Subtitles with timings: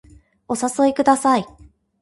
[0.47, 1.45] お誘いください